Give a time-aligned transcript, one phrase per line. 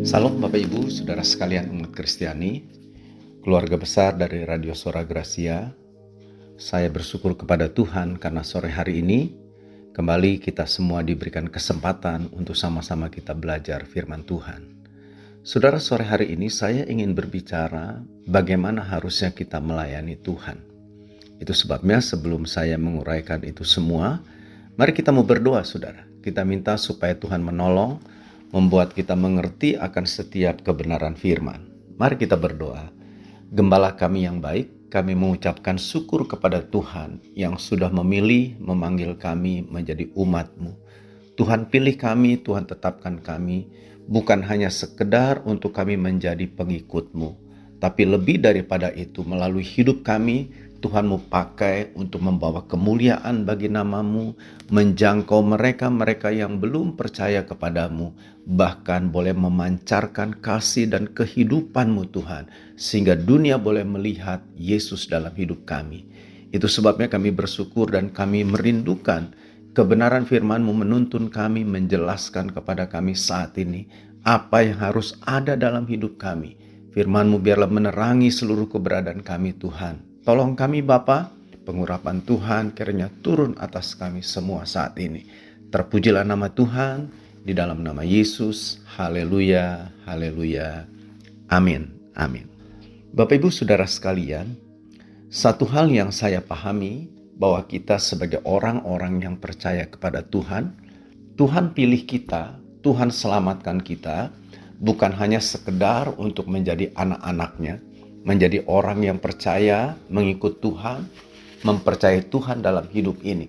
[0.00, 2.64] Salam Bapak Ibu, Saudara sekalian umat Kristiani,
[3.44, 5.76] keluarga besar dari Radio Sora Gracia.
[6.56, 9.36] Saya bersyukur kepada Tuhan karena sore hari ini
[9.92, 14.64] kembali kita semua diberikan kesempatan untuk sama-sama kita belajar firman Tuhan.
[15.44, 20.64] Saudara, sore hari ini saya ingin berbicara bagaimana harusnya kita melayani Tuhan.
[21.44, 24.24] Itu sebabnya sebelum saya menguraikan itu semua,
[24.80, 26.08] mari kita mau berdoa Saudara.
[26.24, 28.19] Kita minta supaya Tuhan menolong
[28.50, 31.70] membuat kita mengerti akan setiap kebenaran firman.
[31.98, 32.90] Mari kita berdoa.
[33.50, 40.10] Gembala kami yang baik, kami mengucapkan syukur kepada Tuhan yang sudah memilih memanggil kami menjadi
[40.18, 40.74] umatmu.
[41.38, 43.70] Tuhan pilih kami, Tuhan tetapkan kami,
[44.10, 47.38] bukan hanya sekedar untuk kami menjadi pengikutmu,
[47.78, 54.32] tapi lebih daripada itu melalui hidup kami, Tuhan mau pakai untuk membawa kemuliaan bagi namamu,
[54.72, 58.16] menjangkau mereka-mereka yang belum percaya kepadamu,
[58.48, 62.48] bahkan boleh memancarkan kasih dan kehidupanmu Tuhan,
[62.80, 66.08] sehingga dunia boleh melihat Yesus dalam hidup kami.
[66.48, 69.36] Itu sebabnya kami bersyukur dan kami merindukan
[69.76, 73.84] kebenaran firmanmu menuntun kami, menjelaskan kepada kami saat ini
[74.24, 76.56] apa yang harus ada dalam hidup kami.
[76.90, 81.32] Firmanmu biarlah menerangi seluruh keberadaan kami Tuhan Tolong kami Bapa,
[81.64, 85.24] pengurapan Tuhan kiranya turun atas kami semua saat ini.
[85.72, 87.08] Terpujilah nama Tuhan
[87.40, 88.84] di dalam nama Yesus.
[89.00, 90.84] Haleluya, haleluya.
[91.48, 92.44] Amin, amin.
[93.16, 94.60] Bapak Ibu Saudara sekalian,
[95.32, 97.08] satu hal yang saya pahami
[97.40, 100.76] bahwa kita sebagai orang-orang yang percaya kepada Tuhan,
[101.40, 104.28] Tuhan pilih kita, Tuhan selamatkan kita,
[104.84, 107.80] bukan hanya sekedar untuk menjadi anak-anaknya,
[108.24, 111.08] menjadi orang yang percaya, mengikut Tuhan,
[111.64, 113.48] mempercayai Tuhan dalam hidup ini.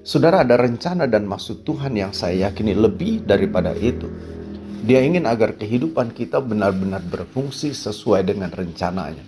[0.00, 4.08] Saudara ada rencana dan maksud Tuhan yang saya yakini lebih daripada itu.
[4.80, 9.20] Dia ingin agar kehidupan kita benar-benar berfungsi sesuai dengan rencananya.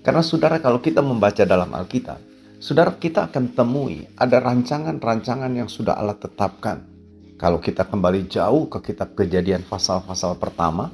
[0.00, 2.16] Karena saudara kalau kita membaca dalam Alkitab,
[2.56, 6.88] saudara kita akan temui ada rancangan-rancangan yang sudah Allah tetapkan.
[7.36, 10.88] Kalau kita kembali jauh ke kitab kejadian pasal-pasal pertama,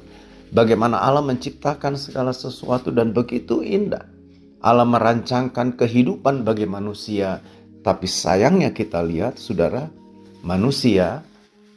[0.53, 4.05] Bagaimana Allah menciptakan segala sesuatu dan begitu indah.
[4.61, 7.41] Allah merancangkan kehidupan bagi manusia.
[7.85, 9.85] Tapi sayangnya kita lihat saudara,
[10.41, 11.21] manusia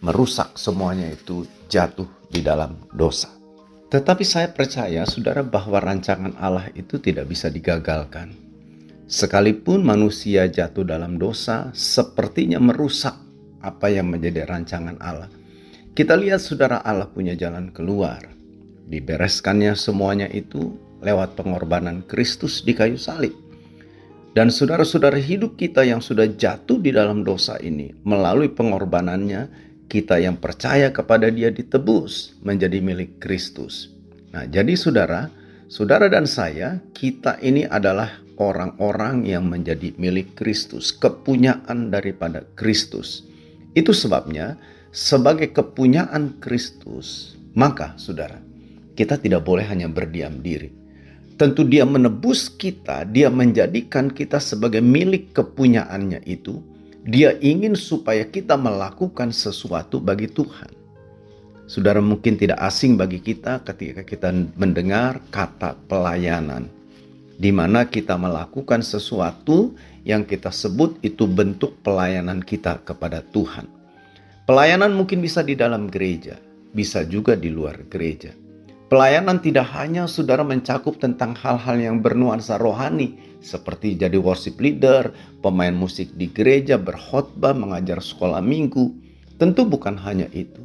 [0.00, 3.28] merusak semuanya itu jatuh di dalam dosa.
[3.88, 8.36] Tetapi saya percaya saudara bahwa rancangan Allah itu tidak bisa digagalkan.
[9.08, 13.16] Sekalipun manusia jatuh dalam dosa, sepertinya merusak
[13.64, 15.32] apa yang menjadi rancangan Allah.
[15.96, 18.37] Kita lihat saudara Allah punya jalan keluar
[18.88, 23.36] dibereskannya semuanya itu lewat pengorbanan Kristus di kayu salib.
[24.32, 30.36] Dan saudara-saudara hidup kita yang sudah jatuh di dalam dosa ini, melalui pengorbanannya, kita yang
[30.36, 33.88] percaya kepada dia ditebus menjadi milik Kristus.
[34.30, 35.32] Nah jadi saudara,
[35.66, 43.26] saudara dan saya, kita ini adalah orang-orang yang menjadi milik Kristus, kepunyaan daripada Kristus.
[43.72, 44.60] Itu sebabnya,
[44.94, 48.38] sebagai kepunyaan Kristus, maka saudara,
[48.98, 50.74] kita tidak boleh hanya berdiam diri.
[51.38, 56.58] Tentu dia menebus kita, dia menjadikan kita sebagai milik kepunyaannya itu.
[57.06, 60.74] Dia ingin supaya kita melakukan sesuatu bagi Tuhan.
[61.70, 66.66] Saudara mungkin tidak asing bagi kita ketika kita mendengar kata pelayanan.
[67.38, 73.70] Di mana kita melakukan sesuatu yang kita sebut itu bentuk pelayanan kita kepada Tuhan.
[74.42, 76.34] Pelayanan mungkin bisa di dalam gereja,
[76.74, 78.47] bisa juga di luar gereja.
[78.88, 85.12] Pelayanan tidak hanya saudara mencakup tentang hal-hal yang bernuansa rohani, seperti jadi worship leader,
[85.44, 88.96] pemain musik di gereja, berkhotbah, mengajar sekolah minggu.
[89.36, 90.64] Tentu bukan hanya itu.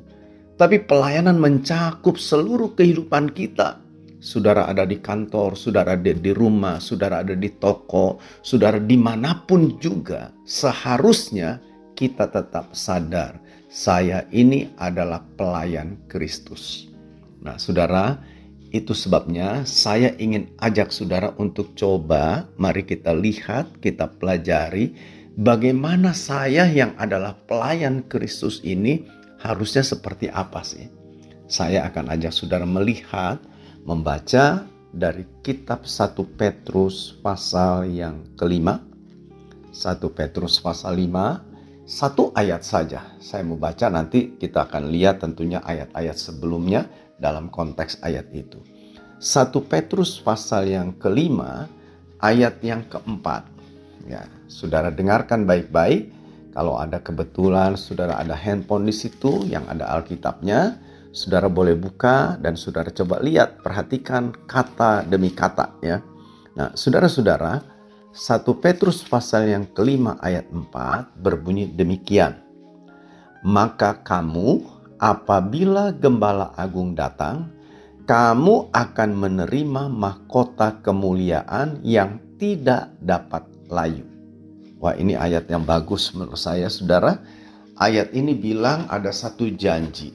[0.55, 3.83] Tapi pelayanan mencakup seluruh kehidupan kita.
[4.23, 9.35] Saudara ada di kantor, saudara ada di rumah, saudara ada di toko, saudara di mana
[9.43, 10.31] pun juga.
[10.47, 11.59] Seharusnya
[11.91, 13.35] kita tetap sadar,
[13.67, 16.92] saya ini adalah pelayan Kristus.
[17.43, 18.23] Nah, saudara,
[18.71, 24.95] itu sebabnya saya ingin ajak saudara untuk coba, mari kita lihat, kita pelajari
[25.35, 29.03] bagaimana saya yang adalah pelayan Kristus ini
[29.43, 30.87] harusnya seperti apa sih.
[31.51, 33.43] Saya akan ajak saudara melihat,
[33.83, 34.63] membaca
[34.95, 38.79] dari kitab 1 Petrus pasal yang kelima.
[39.75, 43.19] 1 Petrus pasal 5, satu ayat saja.
[43.19, 46.87] Saya mau baca nanti kita akan lihat tentunya ayat-ayat sebelumnya
[47.23, 48.59] dalam konteks ayat itu.
[49.23, 51.71] 1 Petrus pasal yang kelima,
[52.19, 53.47] ayat yang keempat.
[54.03, 56.11] Ya, saudara dengarkan baik-baik.
[56.51, 60.77] Kalau ada kebetulan saudara ada handphone di situ yang ada Alkitabnya,
[61.13, 66.01] Saudara boleh buka dan saudara coba lihat, perhatikan kata demi kata ya.
[66.57, 67.61] Nah, saudara-saudara,
[68.09, 72.41] 1 Petrus pasal yang kelima ayat 4 berbunyi demikian.
[73.45, 74.65] Maka kamu
[75.03, 77.51] apabila gembala agung datang,
[78.07, 84.07] kamu akan menerima mahkota kemuliaan yang tidak dapat layu.
[84.79, 87.19] Wah ini ayat yang bagus menurut saya saudara.
[87.75, 90.13] Ayat ini bilang ada satu janji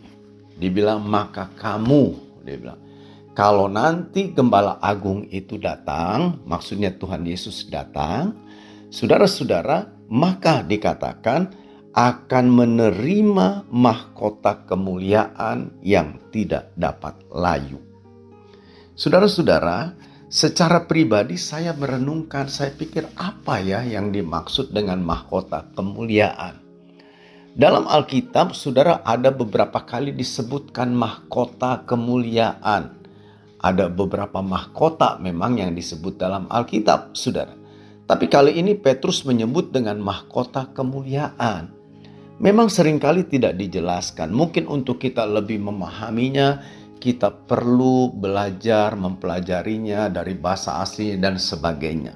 [0.59, 2.83] Dibilang maka kamu, dia bilang,
[3.31, 8.35] kalau nanti gembala agung itu datang, maksudnya Tuhan Yesus datang,
[8.91, 11.55] saudara-saudara, maka dikatakan
[11.99, 17.83] akan menerima mahkota kemuliaan yang tidak dapat layu.
[18.95, 19.99] Saudara-saudara,
[20.31, 26.63] secara pribadi saya merenungkan, saya pikir apa ya yang dimaksud dengan mahkota kemuliaan.
[27.59, 32.95] Dalam Alkitab, saudara, ada beberapa kali disebutkan mahkota kemuliaan.
[33.59, 37.59] Ada beberapa mahkota memang yang disebut dalam Alkitab, saudara.
[38.07, 41.78] Tapi kali ini Petrus menyebut dengan mahkota kemuliaan.
[42.39, 44.31] Memang sering kali tidak dijelaskan.
[44.31, 46.63] Mungkin untuk kita lebih memahaminya,
[47.03, 52.15] kita perlu belajar mempelajarinya dari bahasa asli dan sebagainya.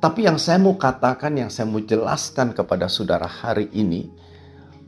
[0.00, 4.08] Tapi yang saya mau katakan, yang saya mau jelaskan kepada saudara hari ini,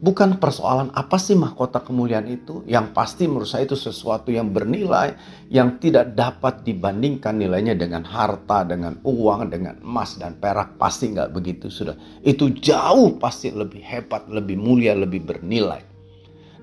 [0.02, 2.66] Bukan persoalan apa sih mahkota kemuliaan itu.
[2.66, 5.14] Yang pasti menurut saya itu sesuatu yang bernilai.
[5.46, 10.74] Yang tidak dapat dibandingkan nilainya dengan harta, dengan uang, dengan emas dan perak.
[10.74, 11.94] Pasti nggak begitu sudah.
[12.18, 15.86] Itu jauh pasti lebih hebat, lebih mulia, lebih bernilai.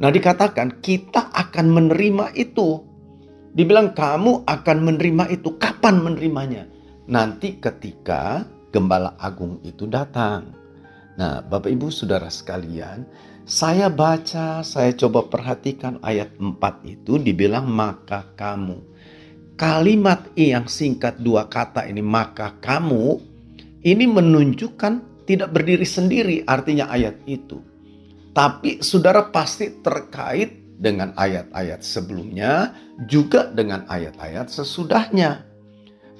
[0.03, 2.83] Nah dikatakan kita akan menerima itu.
[3.55, 5.55] Dibilang kamu akan menerima itu.
[5.55, 6.67] Kapan menerimanya?
[7.07, 8.43] Nanti ketika
[8.75, 10.59] gembala agung itu datang.
[11.19, 13.03] Nah, Bapak Ibu Saudara sekalian,
[13.49, 18.77] saya baca, saya coba perhatikan ayat 4 itu dibilang maka kamu.
[19.57, 23.17] Kalimat yang singkat dua kata ini maka kamu
[23.81, 27.57] ini menunjukkan tidak berdiri sendiri artinya ayat itu.
[28.37, 32.77] Tapi saudara pasti terkait dengan ayat-ayat sebelumnya
[33.09, 35.41] juga dengan ayat-ayat sesudahnya.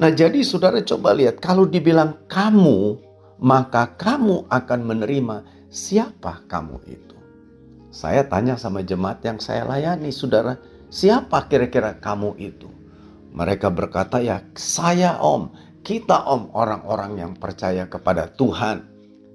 [0.02, 2.98] Nah jadi saudara coba lihat kalau dibilang kamu
[3.38, 7.19] maka kamu akan menerima siapa kamu itu.
[7.90, 10.62] Saya tanya sama jemaat yang saya layani, saudara,
[10.94, 12.70] siapa kira-kira kamu itu?
[13.34, 15.50] Mereka berkata, ya saya om,
[15.82, 18.86] kita om orang-orang yang percaya kepada Tuhan.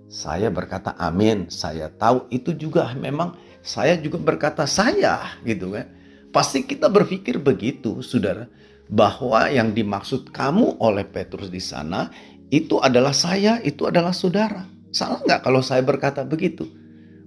[0.07, 5.91] Saya berkata amin, saya tahu itu juga memang saya juga berkata saya gitu kan.
[6.31, 8.47] Pasti kita berpikir begitu saudara.
[8.85, 12.13] Bahwa yang dimaksud kamu oleh Petrus di sana
[12.53, 14.69] itu adalah saya, itu adalah saudara.
[14.95, 16.69] Salah nggak kalau saya berkata begitu?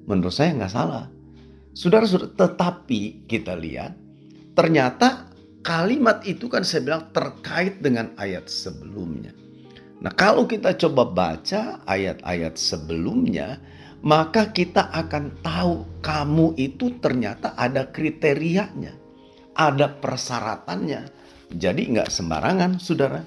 [0.08, 1.17] Menurut saya nggak salah.
[1.78, 3.94] Saudara-saudara, tetapi kita lihat
[4.58, 5.30] ternyata
[5.62, 9.30] kalimat itu kan saya bilang terkait dengan ayat sebelumnya.
[10.02, 13.62] Nah, kalau kita coba baca ayat-ayat sebelumnya,
[14.02, 18.98] maka kita akan tahu kamu itu ternyata ada kriterianya,
[19.54, 21.02] ada persyaratannya.
[21.54, 23.22] Jadi nggak sembarangan, saudara.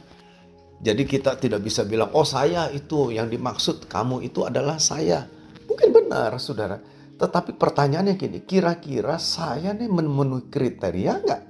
[0.82, 5.22] Jadi kita tidak bisa bilang, oh saya itu yang dimaksud kamu itu adalah saya.
[5.70, 6.99] Mungkin benar, saudara.
[7.20, 11.42] Tetapi pertanyaannya gini, kira-kira saya nih memenuhi kriteria nggak?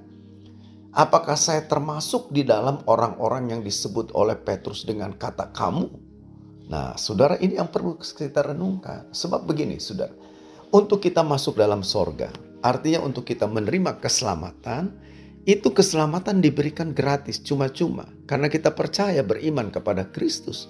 [0.91, 5.87] Apakah saya termasuk di dalam orang-orang yang disebut oleh Petrus dengan kata kamu?
[6.67, 9.07] Nah, saudara ini yang perlu kita renungkan.
[9.15, 10.11] Sebab begini, saudara.
[10.75, 12.27] Untuk kita masuk dalam sorga,
[12.59, 14.91] artinya untuk kita menerima keselamatan,
[15.47, 18.11] itu keselamatan diberikan gratis, cuma-cuma.
[18.27, 20.67] Karena kita percaya beriman kepada Kristus.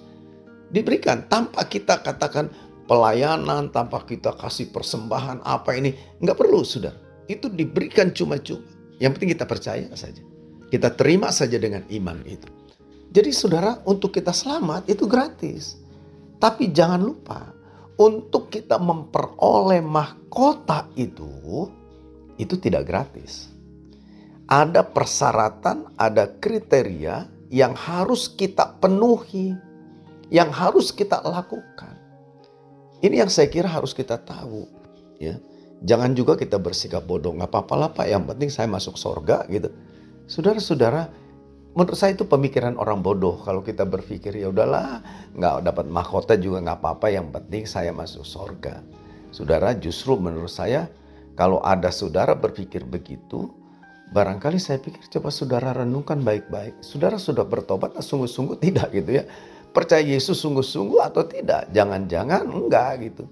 [0.70, 2.46] Diberikan tanpa kita katakan,
[2.86, 5.94] pelayanan, tanpa kita kasih persembahan apa ini.
[6.22, 6.92] Nggak perlu sudah.
[7.26, 8.62] Itu diberikan cuma-cuma.
[9.02, 10.22] Yang penting kita percaya saja.
[10.70, 12.48] Kita terima saja dengan iman itu.
[13.12, 15.76] Jadi saudara untuk kita selamat itu gratis.
[16.40, 17.52] Tapi jangan lupa
[18.00, 21.28] untuk kita memperoleh mahkota itu
[22.40, 23.52] itu tidak gratis.
[24.48, 29.52] Ada persyaratan, ada kriteria yang harus kita penuhi,
[30.32, 31.91] yang harus kita lakukan.
[33.02, 34.70] Ini yang saya kira harus kita tahu.
[35.18, 35.42] Ya.
[35.82, 37.34] Jangan juga kita bersikap bodoh.
[37.34, 39.74] Nggak apa-apa lah Pak, yang penting saya masuk sorga gitu.
[40.30, 41.10] Saudara-saudara,
[41.74, 43.42] menurut saya itu pemikiran orang bodoh.
[43.42, 45.02] Kalau kita berpikir ya udahlah,
[45.34, 47.06] nggak dapat mahkota juga nggak apa-apa.
[47.10, 48.78] Yang penting saya masuk sorga.
[49.34, 50.86] Saudara, justru menurut saya
[51.34, 53.50] kalau ada saudara berpikir begitu,
[54.14, 56.78] barangkali saya pikir coba saudara renungkan baik-baik.
[56.86, 59.26] Saudara sudah bertobat sungguh-sungguh tidak gitu ya
[59.72, 61.72] percaya Yesus sungguh-sungguh atau tidak.
[61.72, 63.24] Jangan-jangan enggak gitu.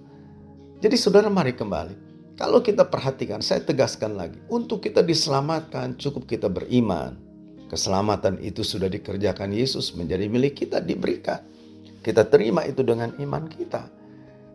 [0.81, 2.11] Jadi saudara mari kembali.
[2.41, 7.21] Kalau kita perhatikan, saya tegaskan lagi, untuk kita diselamatkan cukup kita beriman.
[7.69, 11.45] Keselamatan itu sudah dikerjakan Yesus menjadi milik kita, diberikan.
[12.01, 13.93] Kita terima itu dengan iman kita.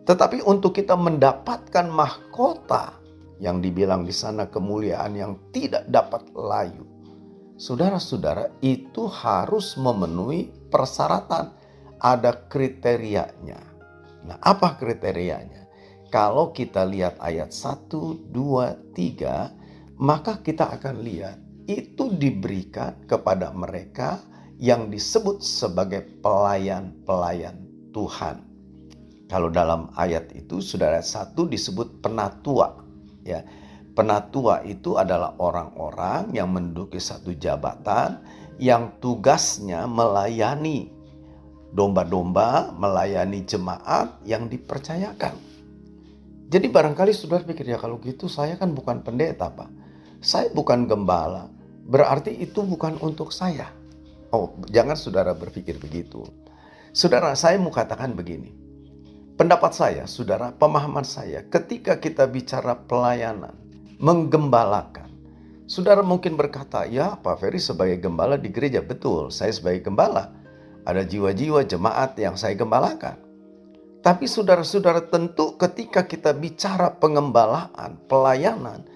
[0.02, 2.98] Tetapi untuk kita mendapatkan mahkota
[3.38, 6.82] yang dibilang di sana kemuliaan yang tidak dapat layu.
[7.56, 11.54] Saudara-saudara, itu harus memenuhi persyaratan.
[12.00, 13.60] Ada kriterianya.
[14.26, 15.66] Nah, apa kriterianya?
[16.10, 24.22] Kalau kita lihat ayat 1, 2, 3, maka kita akan lihat itu diberikan kepada mereka
[24.56, 27.58] yang disebut sebagai pelayan-pelayan
[27.90, 28.46] Tuhan.
[29.26, 32.78] Kalau dalam ayat itu saudara satu disebut penatua.
[33.26, 33.42] Ya,
[33.98, 38.22] penatua itu adalah orang-orang yang menduduki satu jabatan
[38.62, 40.95] yang tugasnya melayani
[41.74, 45.34] domba-domba, melayani jemaat yang dipercayakan.
[46.46, 49.66] Jadi barangkali saudara pikir ya kalau gitu saya kan bukan pendeta pak.
[50.22, 51.50] Saya bukan gembala.
[51.86, 53.70] Berarti itu bukan untuk saya.
[54.30, 56.22] Oh jangan saudara berpikir begitu.
[56.94, 58.66] Saudara saya mau katakan begini.
[59.36, 63.52] Pendapat saya, saudara, pemahaman saya ketika kita bicara pelayanan,
[64.00, 65.12] menggembalakan.
[65.68, 70.32] Saudara mungkin berkata, ya Pak Ferry sebagai gembala di gereja, betul, saya sebagai gembala.
[70.86, 73.18] Ada jiwa-jiwa jemaat yang saya gembalakan.
[74.06, 78.86] Tapi saudara-saudara tentu ketika kita bicara pengembalaan, pelayanan,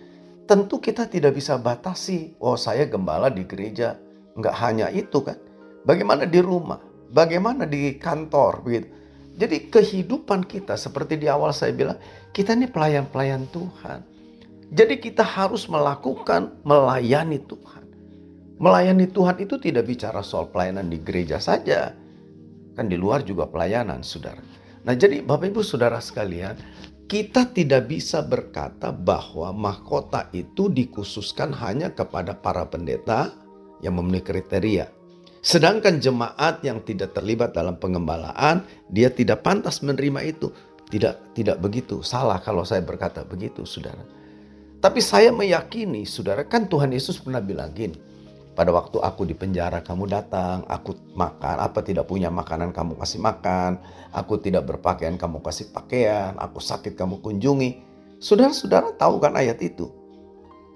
[0.46, 3.98] tentu kita tidak bisa batasi, oh saya gembala di gereja.
[4.38, 5.34] Enggak hanya itu kan.
[5.82, 6.78] Bagaimana di rumah,
[7.10, 8.88] bagaimana di kantor begitu.
[9.34, 11.98] Jadi kehidupan kita seperti di awal saya bilang,
[12.30, 14.06] kita ini pelayan-pelayan Tuhan.
[14.70, 17.79] Jadi kita harus melakukan melayani Tuhan.
[18.60, 21.96] Melayani Tuhan itu tidak bicara soal pelayanan di gereja saja.
[22.76, 24.44] Kan di luar juga pelayanan, saudara.
[24.84, 26.60] Nah, jadi Bapak Ibu Saudara sekalian,
[27.08, 33.32] kita tidak bisa berkata bahwa mahkota itu dikhususkan hanya kepada para pendeta
[33.80, 34.92] yang memenuhi kriteria.
[35.40, 38.60] Sedangkan jemaat yang tidak terlibat dalam pengembalaan,
[38.92, 40.52] dia tidak pantas menerima itu.
[40.92, 42.04] Tidak tidak begitu.
[42.04, 44.04] Salah kalau saya berkata begitu, Saudara.
[44.84, 48.09] Tapi saya meyakini, Saudara, kan Tuhan Yesus pernah bilang gini,
[48.50, 53.22] pada waktu aku di penjara kamu datang, aku makan, apa tidak punya makanan kamu kasih
[53.22, 53.78] makan,
[54.10, 57.80] aku tidak berpakaian kamu kasih pakaian, aku sakit kamu kunjungi.
[58.18, 59.88] Saudara-saudara tahu kan ayat itu?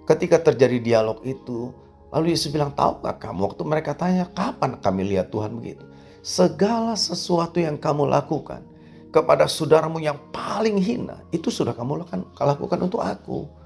[0.07, 1.75] Ketika terjadi dialog itu,
[2.15, 3.53] lalu Yesus bilang, tahu gak kamu?
[3.53, 5.85] Waktu mereka tanya, kapan kami lihat Tuhan begitu?
[6.25, 8.65] Segala sesuatu yang kamu lakukan
[9.13, 13.64] kepada saudaramu yang paling hina, itu sudah kamu lakukan, lakukan untuk aku.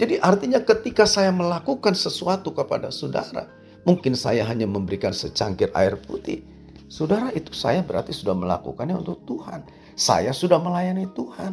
[0.00, 3.52] Jadi artinya ketika saya melakukan sesuatu kepada saudara,
[3.84, 6.40] mungkin saya hanya memberikan secangkir air putih.
[6.88, 9.60] Saudara itu saya berarti sudah melakukannya untuk Tuhan.
[9.92, 11.52] Saya sudah melayani Tuhan.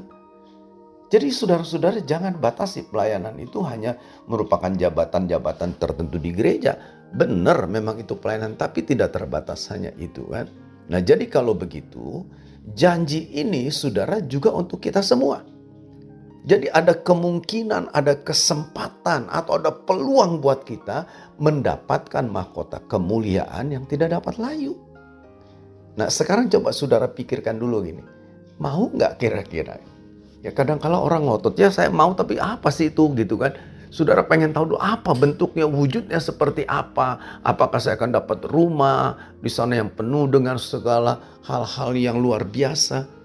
[1.12, 4.00] Jadi saudara-saudara jangan batasi pelayanan itu hanya
[4.32, 6.80] merupakan jabatan-jabatan tertentu di gereja.
[7.12, 10.48] Benar memang itu pelayanan tapi tidak terbatas hanya itu kan.
[10.88, 12.24] Nah jadi kalau begitu
[12.76, 15.57] janji ini saudara juga untuk kita semua.
[16.48, 21.04] Jadi ada kemungkinan, ada kesempatan atau ada peluang buat kita
[21.44, 24.80] mendapatkan mahkota kemuliaan yang tidak dapat layu.
[26.00, 28.00] Nah sekarang coba saudara pikirkan dulu gini.
[28.64, 29.76] Mau nggak kira-kira?
[30.40, 33.52] Ya kadang kala orang ngotot, ya saya mau tapi apa sih itu gitu kan.
[33.92, 37.40] Saudara pengen tahu dulu apa bentuknya, wujudnya seperti apa.
[37.44, 43.17] Apakah saya akan dapat rumah di sana yang penuh dengan segala hal-hal yang luar biasa.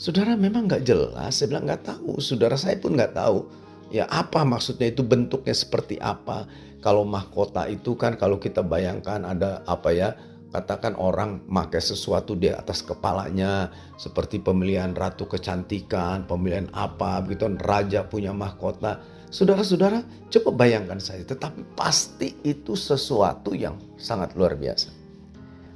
[0.00, 2.24] Saudara memang nggak jelas, saya bilang nggak tahu.
[2.24, 3.44] Saudara saya pun nggak tahu.
[3.92, 6.48] Ya apa maksudnya itu bentuknya seperti apa.
[6.80, 10.16] Kalau mahkota itu kan kalau kita bayangkan ada apa ya.
[10.56, 13.68] Katakan orang pakai sesuatu di atas kepalanya.
[14.00, 17.20] Seperti pemilihan ratu kecantikan, pemilihan apa.
[17.20, 19.04] Begitu raja punya mahkota.
[19.28, 20.00] Saudara-saudara
[20.32, 21.28] coba bayangkan saya.
[21.28, 24.88] Tetapi pasti itu sesuatu yang sangat luar biasa.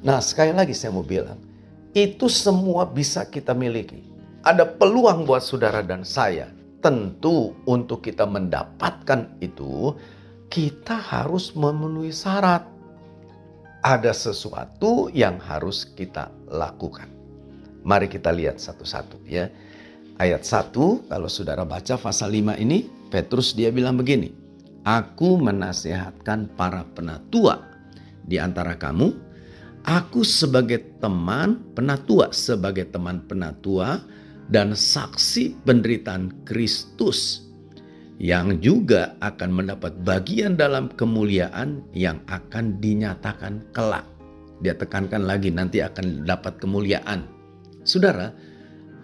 [0.01, 1.37] Nah sekali lagi saya mau bilang.
[1.93, 4.14] Itu semua bisa kita miliki
[4.45, 6.53] ada peluang buat saudara dan saya.
[6.85, 9.97] Tentu untuk kita mendapatkan itu,
[10.53, 12.69] kita harus memenuhi syarat.
[13.81, 17.09] Ada sesuatu yang harus kita lakukan.
[17.85, 19.49] Mari kita lihat satu-satu ya.
[20.21, 24.33] Ayat 1 kalau saudara baca pasal 5 ini Petrus dia bilang begini.
[24.85, 27.61] Aku menasihatkan para penatua
[28.25, 29.13] di antara kamu.
[29.85, 34.01] Aku sebagai teman penatua, sebagai teman penatua
[34.49, 37.45] dan saksi penderitaan Kristus
[38.21, 44.07] yang juga akan mendapat bagian dalam kemuliaan yang akan dinyatakan kelak.
[44.63, 47.27] Dia tekankan lagi nanti akan dapat kemuliaan.
[47.83, 48.31] Saudara,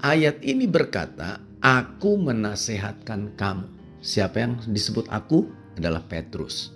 [0.01, 3.69] ayat ini berkata Aku menasehatkan kamu.
[4.01, 5.45] Siapa yang disebut aku?
[5.77, 6.73] Adalah Petrus.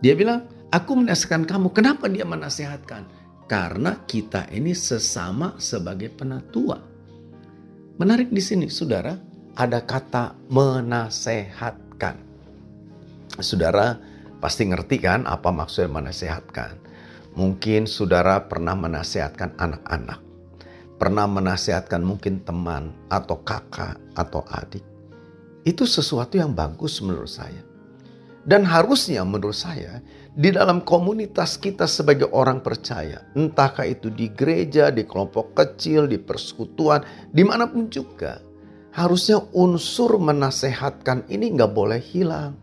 [0.00, 1.76] Dia bilang, aku menasehatkan kamu.
[1.76, 3.04] Kenapa dia menasehatkan?
[3.44, 6.80] Karena kita ini sesama sebagai penatua.
[7.98, 9.18] Menarik di sini, saudara,
[9.58, 12.16] ada kata menasehatkan.
[13.42, 13.98] Saudara
[14.38, 16.78] pasti ngerti kan apa maksudnya menasehatkan.
[17.34, 20.28] Mungkin saudara pernah menasehatkan anak-anak
[20.98, 24.82] pernah menasihatkan mungkin teman atau kakak atau adik.
[25.62, 27.62] Itu sesuatu yang bagus menurut saya.
[28.42, 30.02] Dan harusnya menurut saya
[30.38, 36.14] di dalam komunitas kita sebagai orang percaya, entahkah itu di gereja, di kelompok kecil, di
[36.14, 37.02] persekutuan,
[37.34, 38.38] di mana pun juga,
[38.94, 42.54] harusnya unsur menasehatkan ini nggak boleh hilang.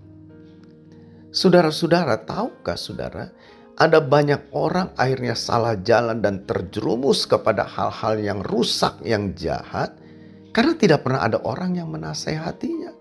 [1.36, 3.28] Saudara-saudara, tahukah saudara,
[3.76, 10.00] ada banyak orang akhirnya salah jalan dan terjerumus kepada hal-hal yang rusak, yang jahat,
[10.56, 12.95] karena tidak pernah ada orang yang menasehatinya.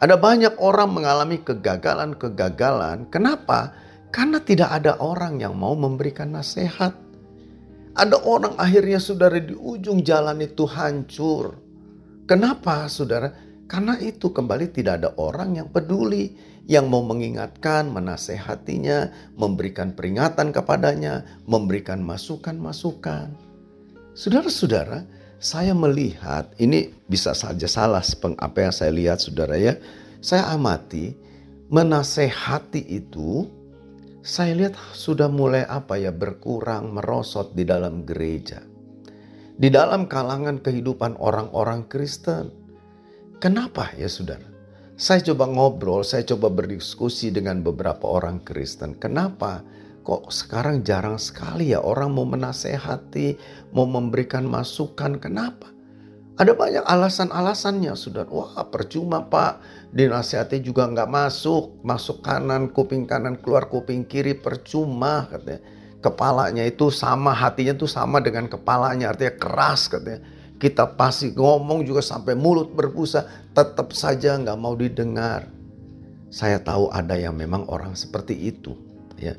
[0.00, 3.12] Ada banyak orang mengalami kegagalan-kegagalan.
[3.12, 3.76] Kenapa?
[4.08, 6.96] Karena tidak ada orang yang mau memberikan nasihat.
[7.92, 11.60] Ada orang akhirnya saudara di ujung jalan itu hancur.
[12.24, 13.28] Kenapa saudara?
[13.68, 16.32] Karena itu kembali tidak ada orang yang peduli
[16.64, 23.36] yang mau mengingatkan, menasehatinya, memberikan peringatan kepadanya, memberikan masukan-masukan.
[24.16, 25.04] Saudara-saudara,
[25.40, 28.04] saya melihat ini bisa saja salah
[28.36, 29.80] apa yang saya lihat saudara ya.
[30.20, 31.16] Saya amati
[31.72, 33.48] menasehati itu
[34.20, 38.60] saya lihat sudah mulai apa ya berkurang merosot di dalam gereja.
[39.56, 42.52] Di dalam kalangan kehidupan orang-orang Kristen.
[43.40, 44.44] Kenapa ya saudara?
[45.00, 49.00] Saya coba ngobrol, saya coba berdiskusi dengan beberapa orang Kristen.
[49.00, 49.64] Kenapa?
[50.00, 53.36] Kok sekarang jarang sekali ya orang mau menasehati,
[53.76, 55.20] mau memberikan masukan.
[55.20, 55.68] Kenapa?
[56.40, 58.24] Ada banyak alasan-alasannya, sudah.
[58.32, 59.60] Wah percuma pak,
[59.92, 61.84] dinasehati juga nggak masuk.
[61.84, 65.60] Masuk kanan, kuping kanan, keluar kuping kiri, percuma katanya.
[66.00, 70.24] Kepalanya itu sama, hatinya itu sama dengan kepalanya, artinya keras katanya
[70.60, 73.24] kita pasti ngomong juga sampai mulut berbusa,
[73.56, 75.48] tetap saja nggak mau didengar.
[76.28, 78.76] Saya tahu ada yang memang orang seperti itu,
[79.16, 79.34] ya.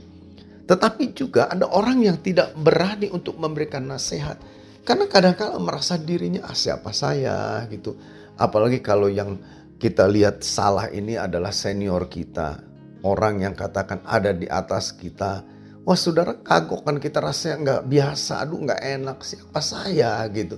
[0.71, 4.39] Tetapi juga ada orang yang tidak berani untuk memberikan nasihat.
[4.87, 7.99] Karena kadang-kala merasa dirinya ah siapa saya gitu.
[8.39, 9.35] Apalagi kalau yang
[9.75, 12.63] kita lihat salah ini adalah senior kita.
[13.03, 15.43] Orang yang katakan ada di atas kita.
[15.83, 18.47] Wah saudara kagok kan kita rasanya nggak biasa.
[18.47, 20.55] Aduh nggak enak siapa saya gitu.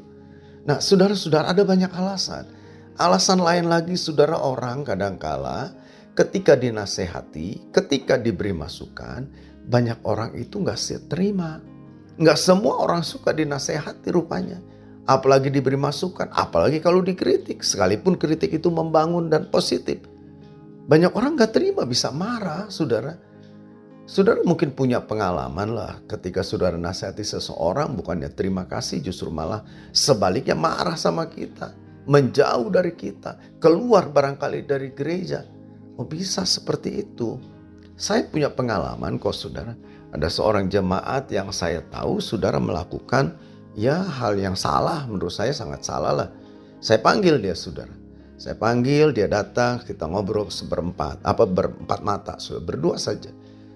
[0.70, 2.46] Nah, saudara-saudara ada banyak alasan.
[3.02, 5.74] Alasan lain lagi saudara orang kadangkala
[6.14, 9.28] ketika dinasehati, ketika diberi masukan,
[9.68, 11.64] banyak orang itu nggak terima.
[12.20, 14.62] Nggak semua orang suka dinasehati rupanya.
[15.04, 17.60] Apalagi diberi masukan, apalagi kalau dikritik.
[17.60, 20.00] Sekalipun kritik itu membangun dan positif.
[20.88, 23.16] Banyak orang nggak terima, bisa marah, saudara.
[24.04, 29.64] Saudara mungkin punya pengalaman lah ketika saudara nasihati seseorang bukannya terima kasih justru malah
[29.96, 31.72] sebaliknya marah sama kita.
[32.04, 35.48] Menjauh dari kita, keluar barangkali dari gereja.
[35.96, 37.53] Oh bisa seperti itu.
[37.94, 39.78] Saya punya pengalaman kok saudara.
[40.14, 43.38] Ada seorang jemaat yang saya tahu saudara melakukan
[43.74, 46.30] ya hal yang salah menurut saya sangat salah lah.
[46.82, 47.94] Saya panggil dia saudara.
[48.38, 53.30] Saya panggil dia datang kita ngobrol seberempat apa berempat mata sudah berdua saja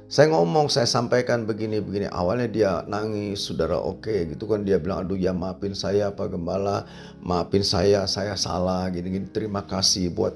[0.07, 2.07] saya ngomong, saya sampaikan begini-begini.
[2.07, 4.63] Awalnya dia nangis, saudara oke okay, gitu kan.
[4.63, 6.87] Dia bilang, aduh ya maafin saya Pak Gembala,
[7.19, 9.27] maafin saya, saya salah gini-gini.
[9.27, 10.31] Terima kasih buat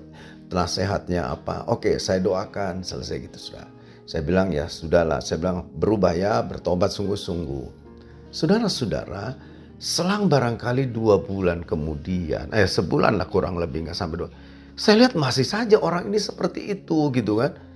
[0.51, 1.65] nasihatnya apa.
[1.71, 3.67] Oke, saya doakan, selesai gitu sudah.
[4.05, 7.79] Saya bilang ya sudahlah, saya bilang berubah ya, bertobat sungguh-sungguh.
[8.31, 9.35] Saudara-saudara,
[9.79, 14.29] selang barangkali dua bulan kemudian, eh sebulan lah kurang lebih nggak sampai dua.
[14.75, 17.71] Saya lihat masih saja orang ini seperti itu gitu kan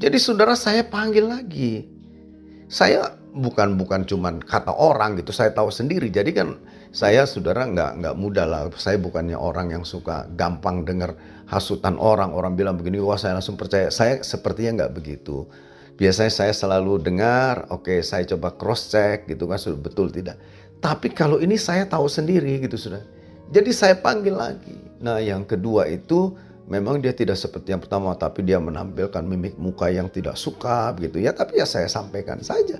[0.00, 1.84] jadi saudara saya panggil lagi.
[2.72, 6.08] Saya bukan bukan cuman kata orang gitu, saya tahu sendiri.
[6.08, 6.56] Jadi kan
[6.90, 8.62] saya saudara nggak nggak mudah lah.
[8.74, 11.14] Saya bukannya orang yang suka gampang dengar
[11.46, 12.34] hasutan orang.
[12.34, 13.94] Orang bilang begini, wah saya langsung percaya.
[13.94, 15.46] Saya sepertinya nggak begitu.
[15.94, 20.40] Biasanya saya selalu dengar, oke okay, saya coba cross check gitu kan, sudah betul tidak.
[20.80, 23.04] Tapi kalau ini saya tahu sendiri gitu sudah.
[23.52, 24.74] Jadi saya panggil lagi.
[25.04, 26.34] Nah yang kedua itu
[26.70, 31.26] memang dia tidak seperti yang pertama tapi dia menampilkan mimik muka yang tidak suka begitu
[31.26, 32.78] ya tapi ya saya sampaikan saja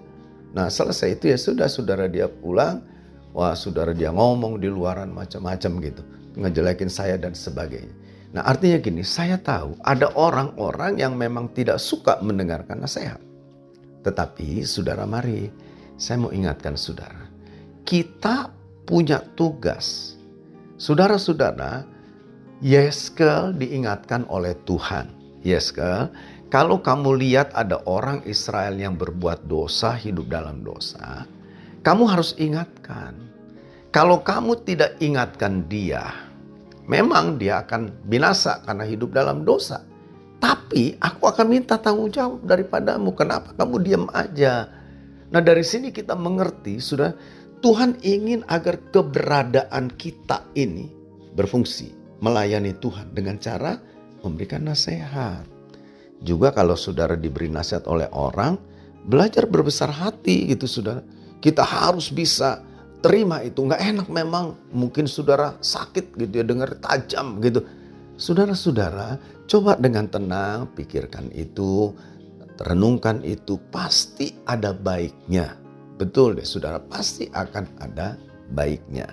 [0.54, 2.86] nah selesai itu ya sudah saudara dia pulang
[3.32, 6.02] wah saudara dia ngomong di luaran macam-macam gitu
[6.38, 7.94] ngejelekin saya dan sebagainya.
[8.30, 13.18] Nah artinya gini saya tahu ada orang-orang yang memang tidak suka mendengarkan nasihat.
[14.06, 15.50] Tetapi saudara mari
[15.98, 17.30] saya mau ingatkan saudara
[17.90, 18.54] kita
[18.86, 20.14] punya tugas.
[20.78, 21.82] Saudara-saudara,
[22.62, 25.10] Yeskel diingatkan oleh Tuhan.
[25.42, 26.06] Yeskel,
[26.54, 31.26] kalau kamu lihat ada orang Israel yang berbuat dosa, hidup dalam dosa,
[31.80, 33.16] kamu harus ingatkan.
[33.90, 36.14] Kalau kamu tidak ingatkan dia,
[36.86, 39.82] memang dia akan binasa karena hidup dalam dosa.
[40.40, 43.12] Tapi aku akan minta tanggung jawab daripadamu.
[43.18, 44.70] Kenapa kamu diam aja?
[45.30, 47.12] Nah dari sini kita mengerti sudah
[47.60, 50.88] Tuhan ingin agar keberadaan kita ini
[51.36, 51.92] berfungsi,
[52.24, 53.76] melayani Tuhan dengan cara
[54.24, 55.44] memberikan nasihat.
[56.20, 58.56] Juga kalau saudara diberi nasihat oleh orang,
[59.08, 61.04] belajar berbesar hati gitu saudara.
[61.40, 62.60] Kita harus bisa
[63.00, 63.64] terima itu.
[63.64, 67.64] Nggak enak memang mungkin saudara sakit gitu ya, dengar tajam gitu.
[68.20, 69.16] Saudara-saudara,
[69.48, 71.96] coba dengan tenang pikirkan itu,
[72.60, 75.60] renungkan itu, pasti ada baiknya
[76.00, 78.16] Betul deh saudara, pasti akan ada
[78.56, 79.04] baiknya.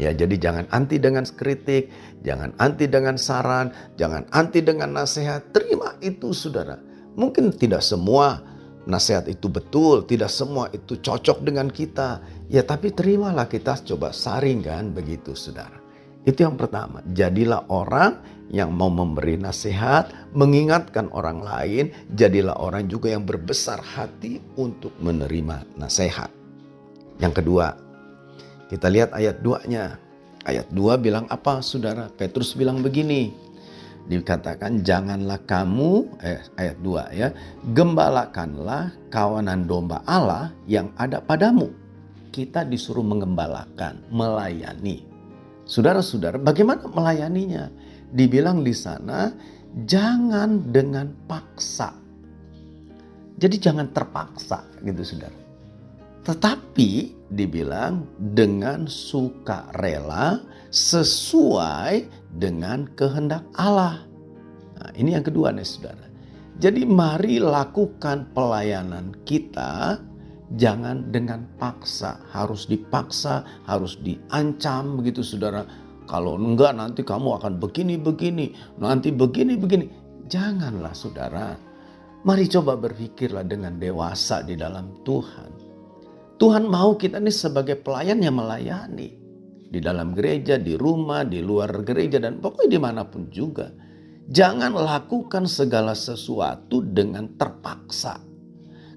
[0.00, 1.92] Ya, jadi jangan anti dengan kritik,
[2.24, 3.68] jangan anti dengan saran,
[4.00, 5.52] jangan anti dengan nasihat.
[5.52, 6.80] Terima itu saudara.
[7.12, 8.40] Mungkin tidak semua
[8.88, 12.22] nasihat itu betul, tidak semua itu cocok dengan kita.
[12.48, 15.80] Ya, tapi terimalah kita coba saringkan begitu saudara.
[16.24, 17.00] Itu yang pertama.
[17.16, 18.20] Jadilah orang
[18.52, 21.94] yang mau memberi nasihat, mengingatkan orang lain.
[22.12, 26.28] Jadilah orang juga yang berbesar hati untuk menerima nasihat.
[27.20, 27.76] Yang kedua,
[28.68, 29.96] kita lihat ayat 2-nya.
[30.44, 32.08] Ayat 2 bilang apa saudara?
[32.08, 33.49] Petrus bilang begini.
[34.10, 37.30] Dikatakan janganlah kamu, eh, ayat 2 ya.
[37.62, 41.70] Gembalakanlah kawanan domba Allah yang ada padamu.
[42.34, 45.06] Kita disuruh mengembalakan, melayani.
[45.62, 47.70] Saudara-saudara, bagaimana melayaninya?
[48.10, 49.30] Dibilang di sana,
[49.86, 51.94] jangan dengan paksa.
[53.38, 55.39] Jadi jangan terpaksa gitu saudara.
[56.20, 56.90] Tetapi
[57.30, 62.06] dibilang dengan sukarela sesuai
[62.36, 64.04] dengan kehendak Allah.
[64.76, 66.06] Nah, ini yang kedua nih saudara.
[66.60, 69.96] Jadi mari lakukan pelayanan kita
[70.60, 75.64] jangan dengan paksa, harus dipaksa, harus diancam begitu saudara.
[76.04, 79.86] Kalau enggak nanti kamu akan begini-begini, nanti begini-begini.
[80.26, 81.54] Janganlah saudara.
[82.26, 85.69] Mari coba berpikirlah dengan dewasa di dalam Tuhan.
[86.40, 89.12] Tuhan mau kita ini sebagai pelayan yang melayani.
[89.70, 93.68] Di dalam gereja, di rumah, di luar gereja, dan pokoknya di mana pun juga.
[94.24, 98.24] Jangan lakukan segala sesuatu dengan terpaksa.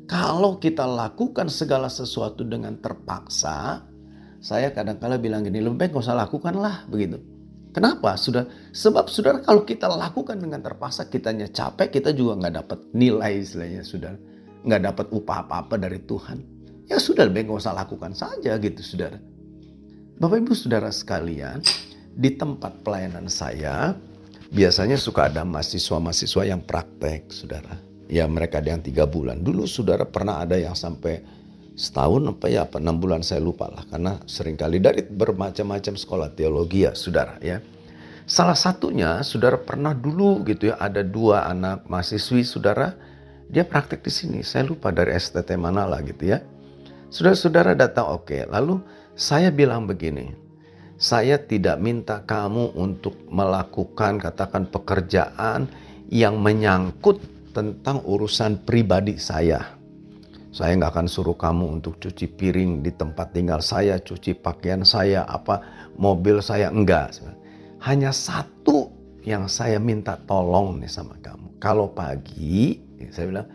[0.07, 3.91] Kalau kita lakukan segala sesuatu dengan terpaksa,
[4.39, 7.19] saya kadang-kala bilang gini, lebih baik gak usah lakukanlah begitu.
[7.75, 8.15] Kenapa?
[8.15, 13.41] Sudah sebab saudara kalau kita lakukan dengan terpaksa, kitanya capek, kita juga nggak dapat nilai
[13.41, 14.13] istilahnya sudah
[14.63, 16.52] nggak dapat upah apa-apa dari Tuhan.
[16.87, 19.19] Ya sudah lebih nggak usah lakukan saja gitu saudara.
[20.19, 21.63] Bapak ibu saudara sekalian,
[22.13, 23.97] di tempat pelayanan saya
[24.53, 27.81] biasanya suka ada mahasiswa-mahasiswa yang praktek saudara.
[28.05, 29.41] Ya mereka ada yang tiga bulan.
[29.41, 31.23] Dulu saudara pernah ada yang sampai
[31.73, 36.29] setahun apa ya apa enam bulan saya lupa lah karena sering kali dari bermacam-macam sekolah
[36.37, 37.57] teologi ya saudara ya.
[38.29, 42.93] Salah satunya saudara pernah dulu gitu ya ada dua anak mahasiswi saudara
[43.49, 44.39] dia praktek di sini.
[44.45, 46.52] Saya lupa dari STT mana lah gitu ya.
[47.13, 48.25] Saudara-saudara datang oke.
[48.25, 48.41] Okay.
[48.49, 48.81] Lalu
[49.13, 50.33] saya bilang begini.
[50.97, 55.69] Saya tidak minta kamu untuk melakukan katakan pekerjaan
[56.09, 57.21] yang menyangkut
[57.53, 59.77] tentang urusan pribadi saya.
[60.49, 65.21] Saya nggak akan suruh kamu untuk cuci piring di tempat tinggal saya, cuci pakaian saya,
[65.29, 65.61] apa
[65.97, 67.21] mobil saya enggak.
[67.85, 68.89] Hanya satu
[69.21, 71.61] yang saya minta tolong nih sama kamu.
[71.61, 72.81] Kalau pagi,
[73.13, 73.49] saya bilang,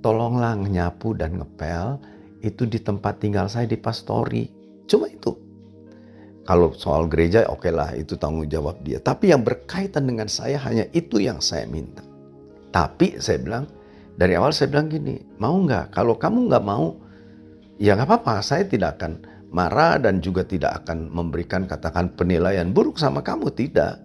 [0.00, 2.11] tolonglah nyapu dan ngepel
[2.42, 4.50] itu di tempat tinggal saya di pastori.
[4.90, 5.30] Cuma itu.
[6.42, 8.98] Kalau soal gereja oke okay lah itu tanggung jawab dia.
[8.98, 12.02] Tapi yang berkaitan dengan saya hanya itu yang saya minta.
[12.74, 13.70] Tapi saya bilang
[14.18, 15.94] dari awal saya bilang gini, mau nggak?
[15.94, 16.98] Kalau kamu nggak mau,
[17.78, 18.42] ya nggak apa-apa.
[18.42, 19.22] Saya tidak akan
[19.54, 24.02] marah dan juga tidak akan memberikan katakan penilaian buruk sama kamu tidak.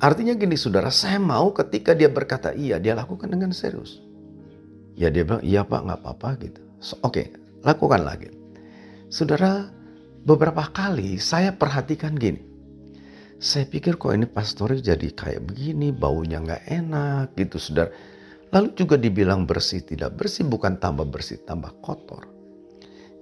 [0.00, 4.00] Artinya gini saudara, saya mau ketika dia berkata iya, dia lakukan dengan serius.
[4.96, 6.60] Ya dia bilang iya pak nggak apa-apa gitu.
[6.80, 7.26] So, Oke, okay,
[7.66, 8.30] lakukan lagi.
[9.10, 9.66] Saudara,
[10.22, 12.38] beberapa kali saya perhatikan gini.
[13.36, 17.90] Saya pikir kok ini pastori jadi kayak begini, baunya nggak enak gitu saudara.
[18.54, 22.35] Lalu juga dibilang bersih, tidak bersih, bukan tambah bersih, tambah kotor.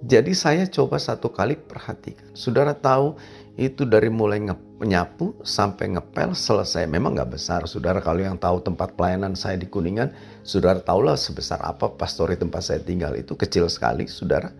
[0.03, 2.27] Jadi saya coba satu kali perhatikan.
[2.35, 3.15] Saudara tahu
[3.55, 4.43] itu dari mulai
[4.75, 6.83] menyapu sampai ngepel selesai.
[6.83, 7.63] Memang nggak besar.
[7.63, 10.11] Saudara kalau yang tahu tempat pelayanan saya di Kuningan,
[10.43, 14.51] saudara tahulah sebesar apa pastori tempat saya tinggal itu kecil sekali, saudara.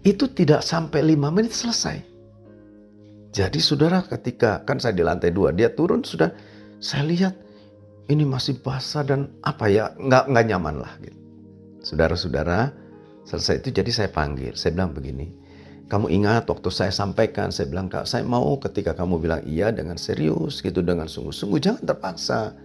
[0.00, 2.00] Itu tidak sampai lima menit selesai.
[3.34, 6.32] Jadi saudara ketika kan saya di lantai dua, dia turun sudah
[6.80, 7.34] saya lihat
[8.08, 11.18] ini masih basah dan apa ya nggak nggak nyaman lah gitu.
[11.84, 12.83] Saudara-saudara
[13.24, 15.26] selesai itu jadi saya panggil, saya bilang begini,
[15.84, 20.00] kamu ingat waktu saya sampaikan, saya bilang kak saya mau ketika kamu bilang iya dengan
[20.00, 22.56] serius gitu dengan sungguh-sungguh jangan terpaksa.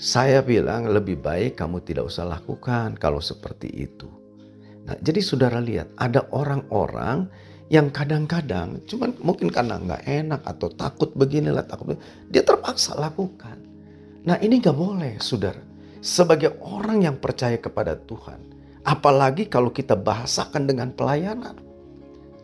[0.00, 4.08] Saya bilang lebih baik kamu tidak usah lakukan kalau seperti itu.
[4.88, 7.28] Nah, jadi saudara lihat ada orang-orang
[7.70, 13.60] yang kadang-kadang cuman mungkin karena nggak enak atau takut beginilah takut begini, dia terpaksa lakukan.
[14.24, 15.62] Nah ini nggak boleh saudara.
[16.00, 18.59] Sebagai orang yang percaya kepada Tuhan.
[18.84, 21.56] Apalagi kalau kita bahasakan dengan pelayanan.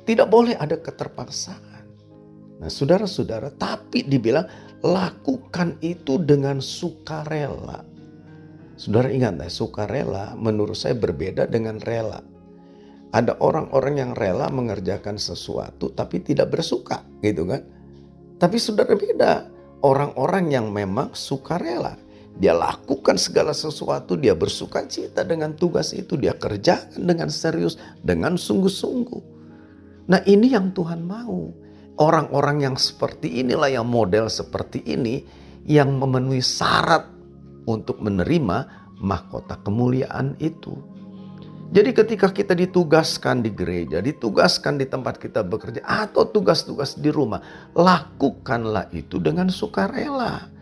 [0.07, 1.85] Tidak boleh ada keterpaksaan.
[2.57, 4.47] Nah saudara-saudara tapi dibilang
[4.85, 7.85] lakukan itu dengan sukarela.
[8.77, 12.21] Saudara ingat ya, sukarela menurut saya berbeda dengan rela.
[13.17, 17.65] Ada orang-orang yang rela mengerjakan sesuatu tapi tidak bersuka gitu kan.
[18.37, 19.33] Tapi saudara beda.
[19.81, 21.97] Orang-orang yang memang sukarela.
[22.37, 28.37] Dia lakukan segala sesuatu, dia bersuka cita dengan tugas itu, dia kerjakan dengan serius, dengan
[28.37, 29.23] sungguh-sungguh.
[30.13, 31.51] Nah ini yang Tuhan mau
[31.97, 35.25] orang-orang yang seperti inilah yang model seperti ini
[35.65, 37.09] yang memenuhi syarat
[37.67, 40.77] untuk menerima mahkota kemuliaan itu.
[41.67, 47.43] Jadi ketika kita ditugaskan di gereja, ditugaskan di tempat kita bekerja atau tugas-tugas di rumah,
[47.75, 50.56] lakukanlah itu dengan sukarela.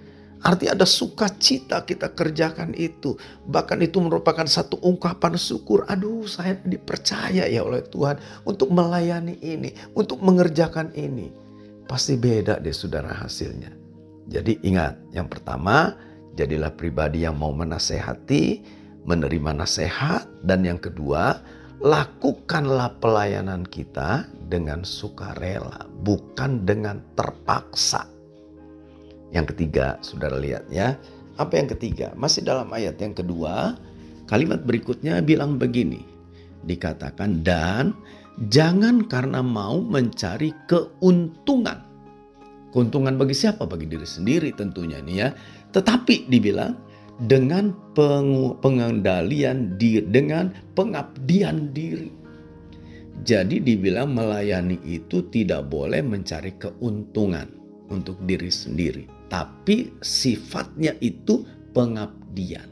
[0.44, 3.16] Arti ada sukacita kita kerjakan itu.
[3.48, 5.88] Bahkan itu merupakan satu ungkapan syukur.
[5.88, 9.72] Aduh saya dipercaya ya oleh Tuhan untuk melayani ini.
[9.96, 11.32] Untuk mengerjakan ini.
[11.88, 13.72] Pasti beda deh saudara hasilnya.
[14.28, 15.96] Jadi ingat yang pertama
[16.36, 18.60] jadilah pribadi yang mau menasehati.
[19.08, 20.28] Menerima nasihat.
[20.44, 21.40] Dan yang kedua
[21.80, 25.88] lakukanlah pelayanan kita dengan sukarela.
[26.04, 28.13] Bukan dengan terpaksa.
[29.34, 30.94] Yang ketiga, saudara lihat ya.
[31.34, 32.14] Apa yang ketiga?
[32.14, 33.74] Masih dalam ayat yang kedua,
[34.30, 36.06] kalimat berikutnya bilang begini.
[36.62, 37.90] Dikatakan dan
[38.48, 41.82] jangan karena mau mencari keuntungan.
[42.70, 43.66] Keuntungan bagi siapa?
[43.66, 45.28] Bagi diri sendiri tentunya nih ya.
[45.74, 46.78] Tetapi dibilang
[47.26, 47.74] dengan
[48.62, 52.10] pengendalian diri, dengan pengabdian diri.
[53.26, 57.46] Jadi dibilang melayani itu tidak boleh mencari keuntungan
[57.90, 62.68] untuk diri sendiri tapi sifatnya itu pengabdian.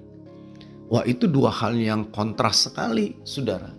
[0.92, 3.72] Wah, itu dua hal yang kontras sekali, saudara.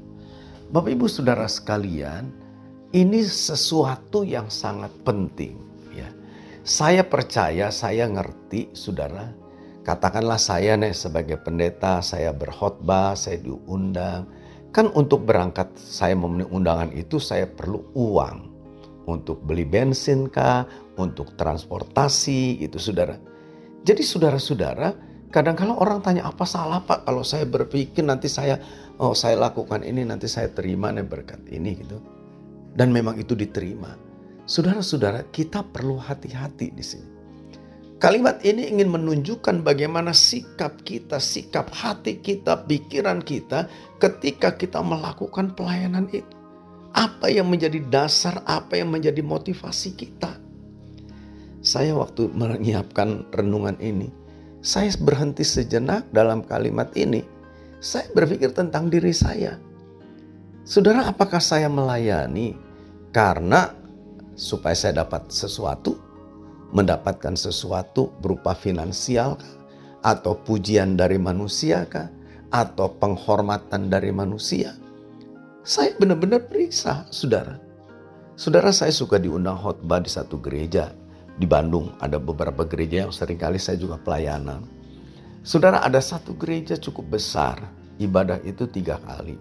[0.74, 2.34] Bapak, ibu, saudara sekalian,
[2.90, 5.62] ini sesuatu yang sangat penting.
[5.94, 6.10] Ya,
[6.66, 9.30] saya percaya, saya ngerti, saudara.
[9.86, 14.26] Katakanlah saya nih sebagai pendeta, saya berkhotbah, saya diundang.
[14.74, 18.50] Kan untuk berangkat saya memenuhi undangan itu saya perlu uang
[19.06, 20.66] untuk beli bensin kah,
[20.98, 23.18] untuk transportasi itu saudara.
[23.84, 24.96] Jadi saudara-saudara,
[25.34, 28.62] kadang kalau orang tanya apa salah pak kalau saya berpikir nanti saya
[29.02, 31.98] oh saya lakukan ini nanti saya terima nih berkat ini gitu.
[32.74, 33.94] Dan memang itu diterima.
[34.44, 37.10] Saudara-saudara, kita perlu hati-hati di sini.
[38.04, 45.56] Kalimat ini ingin menunjukkan bagaimana sikap kita, sikap hati kita, pikiran kita ketika kita melakukan
[45.56, 46.28] pelayanan itu.
[46.92, 50.43] Apa yang menjadi dasar, apa yang menjadi motivasi kita.
[51.64, 54.12] Saya waktu menyiapkan renungan ini,
[54.60, 57.24] saya berhenti sejenak dalam kalimat ini.
[57.80, 59.56] Saya berpikir tentang diri saya.
[60.68, 62.60] Saudara, apakah saya melayani
[63.16, 63.72] karena
[64.36, 65.96] supaya saya dapat sesuatu,
[66.76, 69.40] mendapatkan sesuatu berupa finansial
[70.04, 71.88] atau pujian dari manusia
[72.52, 74.76] atau penghormatan dari manusia?
[75.64, 77.56] Saya benar-benar periksa, saudara.
[78.36, 81.03] Saudara saya suka diundang khotbah di satu gereja
[81.38, 81.94] di Bandung.
[81.98, 84.66] Ada beberapa gereja yang sering kali saya juga pelayanan.
[85.44, 87.60] Saudara ada satu gereja cukup besar.
[88.00, 89.38] Ibadah itu tiga kali.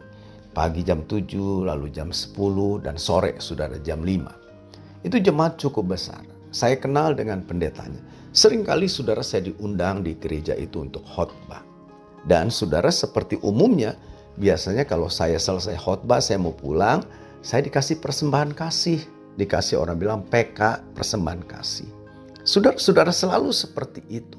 [0.53, 5.07] Pagi jam 7, lalu jam 10, dan sore saudara jam 5.
[5.07, 6.21] Itu jemaat cukup besar.
[6.53, 8.03] Saya kenal dengan pendetanya.
[8.37, 11.65] Seringkali saudara saya diundang di gereja itu untuk khotbah.
[12.29, 13.97] Dan saudara seperti umumnya
[14.37, 17.03] biasanya kalau saya selesai khotbah, saya mau pulang,
[17.41, 19.01] saya dikasih persembahan kasih.
[19.39, 21.89] Dikasih orang bilang PK, persembahan kasih.
[22.45, 24.39] Saudara-saudara selalu seperti itu.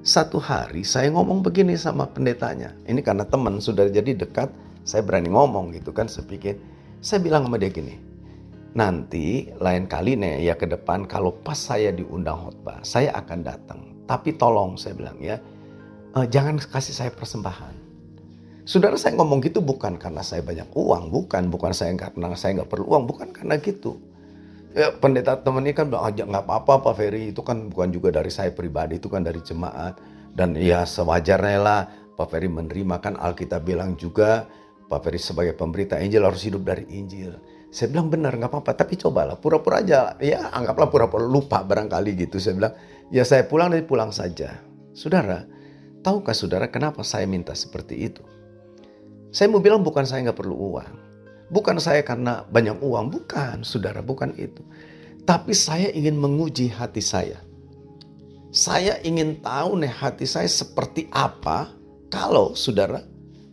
[0.00, 2.72] Satu hari saya ngomong begini sama pendetanya.
[2.88, 4.48] Ini karena teman sudah jadi dekat,
[4.84, 6.08] saya berani ngomong gitu kan.
[6.08, 6.56] Saya pikir,
[7.00, 7.96] saya bilang sama dia gini,
[8.76, 13.80] nanti lain kali nih ya ke depan kalau pas saya diundang khotbah, saya akan datang.
[14.08, 15.36] Tapi tolong saya bilang ya,
[16.16, 17.90] eh, jangan kasih saya persembahan
[18.70, 22.70] Saudara saya ngomong gitu bukan karena saya banyak uang, bukan, bukan saya karena saya nggak
[22.70, 23.98] perlu uang, bukan karena gitu.
[24.70, 28.14] Ya, pendeta temen ini kan bilang aja nggak apa-apa Pak Ferry itu kan bukan juga
[28.14, 29.98] dari saya pribadi itu kan dari jemaat
[30.30, 34.46] dan ya sewajarnya lah Pak Ferry menerima kan Alkitab bilang juga
[34.86, 37.34] Pak Ferry sebagai pemberita Injil harus hidup dari Injil.
[37.74, 42.38] Saya bilang benar nggak apa-apa tapi cobalah pura-pura aja ya anggaplah pura-pura lupa barangkali gitu.
[42.38, 42.74] Saya bilang
[43.10, 44.54] ya saya pulang dan pulang saja.
[44.94, 45.50] Saudara,
[46.06, 48.22] tahukah saudara kenapa saya minta seperti itu?
[49.34, 51.09] Saya mau bilang bukan saya nggak perlu uang.
[51.50, 54.62] Bukan saya karena banyak uang, bukan, saudara, bukan itu.
[55.26, 57.42] Tapi saya ingin menguji hati saya.
[58.54, 61.70] Saya ingin tahu nih hati saya seperti apa
[62.10, 63.02] kalau saudara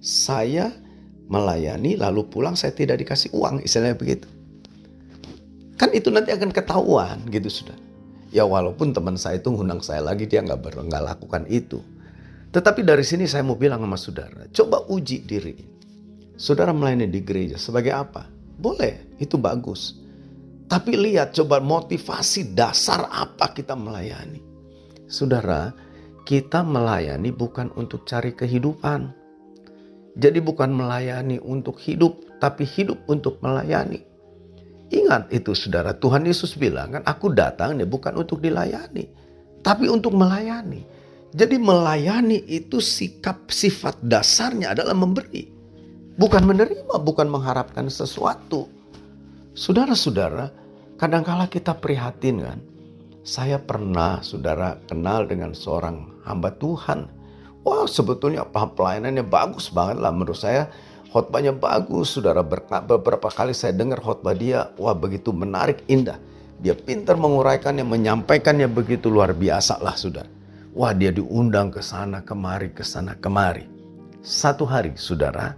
[0.02, 0.74] saya
[1.30, 4.30] melayani lalu pulang saya tidak dikasih uang, istilahnya begitu.
[5.78, 7.78] Kan itu nanti akan ketahuan gitu sudah.
[8.34, 11.82] Ya walaupun teman saya itu ngundang saya lagi dia nggak nggak lakukan itu.
[12.50, 15.77] Tetapi dari sini saya mau bilang sama saudara, coba uji diri
[16.38, 18.30] Saudara melayani di gereja sebagai apa?
[18.62, 19.98] Boleh, itu bagus.
[20.70, 24.46] Tapi lihat coba motivasi dasar apa kita melayani.
[25.10, 25.74] Saudara,
[26.30, 29.10] kita melayani bukan untuk cari kehidupan.
[30.14, 34.06] Jadi bukan melayani untuk hidup, tapi hidup untuk melayani.
[34.94, 39.10] Ingat itu saudara, Tuhan Yesus bilang kan aku datang ya bukan untuk dilayani,
[39.66, 40.86] tapi untuk melayani.
[41.34, 45.57] Jadi melayani itu sikap sifat dasarnya adalah memberi.
[46.18, 48.66] Bukan menerima, bukan mengharapkan sesuatu.
[49.54, 50.50] Saudara-saudara,
[50.98, 52.60] kadangkala kita prihatin kan.
[53.22, 57.06] Saya pernah, saudara, kenal dengan seorang hamba Tuhan.
[57.62, 60.74] Wah, sebetulnya pelayanannya bagus banget lah menurut saya.
[61.14, 62.42] Khotbahnya bagus, saudara.
[62.42, 66.18] Beberapa kali saya dengar khotbah dia, wah begitu menarik, indah.
[66.58, 70.34] Dia pintar menguraikannya, menyampaikannya begitu luar biasa lah, saudara.
[70.74, 73.70] Wah, dia diundang ke sana kemari, ke sana kemari.
[74.26, 75.54] Satu hari, saudara,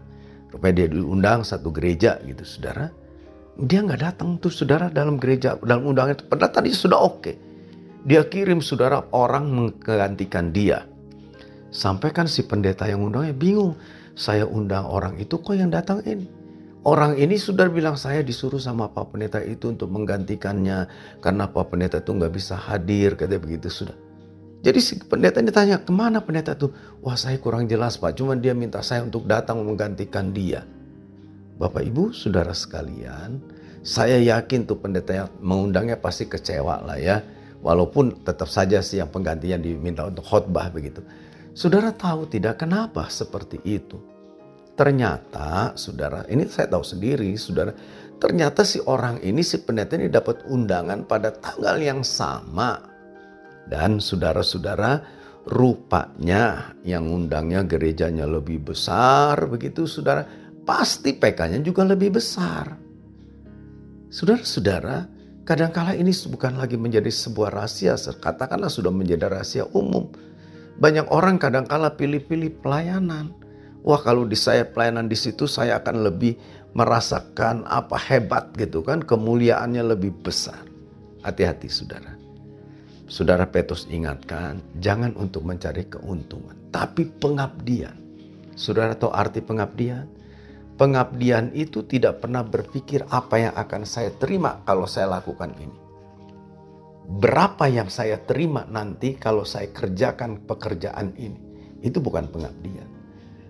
[0.50, 2.90] Rupanya dia diundang satu gereja gitu saudara.
[3.60, 6.26] Dia nggak datang tuh saudara dalam gereja, dalam undangan itu.
[6.26, 7.34] Padahal tadi sudah oke.
[8.08, 10.88] Dia kirim saudara orang menggantikan dia.
[11.70, 13.78] Sampai kan si pendeta yang undangnya bingung.
[14.18, 16.28] Saya undang orang itu kok yang datang ini.
[16.88, 20.88] Orang ini sudah bilang saya disuruh sama Pak Pendeta itu untuk menggantikannya.
[21.20, 24.09] Karena Pak Pendeta itu nggak bisa hadir, katanya begitu sudah.
[24.60, 26.76] Jadi si pendeta ini tanya, ke mana pendeta tuh?
[27.00, 30.68] Wah saya kurang jelas pak, cuma dia minta saya untuk datang menggantikan dia.
[31.56, 33.40] Bapak ibu saudara sekalian,
[33.88, 37.24] saya yakin tuh pendeta yang mengundangnya pasti kecewa lah ya.
[37.60, 41.04] Walaupun tetap saja sih yang penggantinya diminta untuk khotbah begitu.
[41.52, 44.00] Saudara tahu tidak kenapa seperti itu?
[44.80, 47.76] Ternyata saudara, ini saya tahu sendiri saudara.
[48.20, 52.89] Ternyata si orang ini, si pendeta ini dapat undangan pada tanggal yang sama
[53.70, 55.06] dan saudara-saudara,
[55.46, 60.26] rupanya yang undangnya gerejanya lebih besar begitu saudara.
[60.66, 62.78] Pasti PK-nya juga lebih besar.
[64.10, 65.06] Saudara-saudara,
[65.46, 70.10] kadangkala ini bukan lagi menjadi sebuah rahasia, katakanlah sudah menjadi rahasia umum.
[70.78, 73.34] Banyak orang kadangkala pilih-pilih pelayanan.
[73.82, 76.38] Wah kalau di saya pelayanan di situ saya akan lebih
[76.78, 80.62] merasakan apa hebat gitu kan, kemuliaannya lebih besar.
[81.26, 82.19] Hati-hati saudara.
[83.10, 87.98] Saudara Petrus ingatkan, jangan untuk mencari keuntungan, tapi pengabdian.
[88.54, 90.06] Saudara tahu arti pengabdian?
[90.78, 95.78] Pengabdian itu tidak pernah berpikir apa yang akan saya terima kalau saya lakukan ini.
[97.10, 101.42] Berapa yang saya terima nanti kalau saya kerjakan pekerjaan ini.
[101.82, 102.88] Itu bukan pengabdian.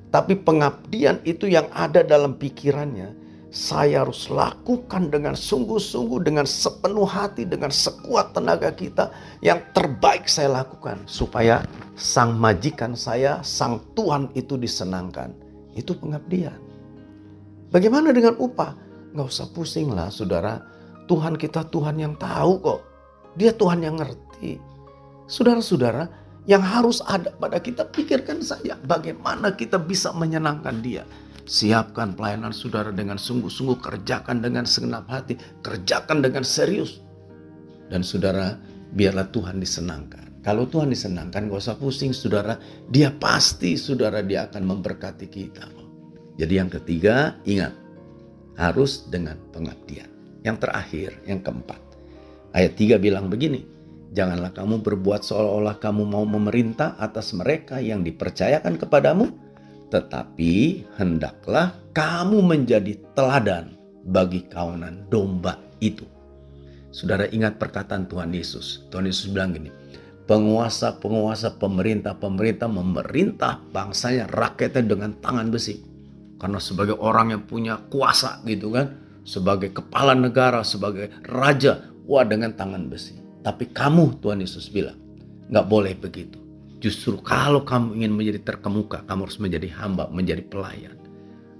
[0.08, 3.13] Tapi pengabdian itu yang ada dalam pikirannya
[3.49, 9.09] saya harus lakukan dengan sungguh-sungguh, dengan sepenuh hati, dengan sekuat tenaga kita.
[9.41, 11.65] Yang terbaik saya lakukan supaya
[11.97, 15.33] sang majikan saya, sang Tuhan itu disenangkan.
[15.73, 16.57] Itu pengabdian.
[17.73, 18.77] Bagaimana dengan upah?
[19.17, 20.62] Gak usah pusing lah saudara.
[21.09, 22.81] Tuhan kita Tuhan yang tahu kok.
[23.33, 24.62] Dia Tuhan yang ngerti.
[25.25, 26.05] Saudara-saudara,
[26.45, 31.05] yang harus ada pada kita pikirkan saja bagaimana kita bisa menyenangkan dia
[31.49, 35.33] Siapkan pelayanan saudara dengan sungguh-sungguh, kerjakan dengan segenap hati,
[35.65, 37.02] kerjakan dengan serius.
[37.89, 38.54] Dan saudara,
[38.93, 40.45] biarlah Tuhan disenangkan.
[40.45, 42.62] Kalau Tuhan disenangkan, gak usah pusing saudara.
[42.93, 45.65] Dia pasti saudara, dia akan memberkati kita.
[46.37, 47.73] Jadi yang ketiga, ingat.
[48.54, 50.06] Harus dengan pengabdian.
[50.45, 51.81] Yang terakhir, yang keempat.
[52.54, 53.65] Ayat 3 bilang begini.
[54.13, 59.48] Janganlah kamu berbuat seolah-olah kamu mau memerintah atas mereka yang dipercayakan kepadamu
[59.90, 63.73] tetapi hendaklah kamu menjadi teladan
[64.06, 66.06] bagi kawanan domba itu.
[66.90, 68.90] Saudara ingat perkataan Tuhan Yesus.
[68.90, 69.69] Tuhan Yesus bilang gini,
[70.25, 75.85] penguasa-penguasa pemerintah-pemerintah memerintah bangsanya rakyatnya dengan tangan besi.
[76.40, 78.96] Karena sebagai orang yang punya kuasa gitu kan,
[79.27, 83.13] sebagai kepala negara, sebagai raja, kuat dengan tangan besi.
[83.46, 84.98] Tapi kamu Tuhan Yesus bilang,
[85.54, 86.48] nggak boleh begitu.
[86.80, 90.96] Justru kalau kamu ingin menjadi terkemuka, kamu harus menjadi hamba, menjadi pelayan.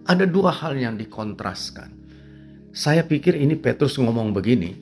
[0.08, 1.92] Ada dua hal yang dikontraskan.
[2.72, 4.80] Saya pikir ini Petrus ngomong begini,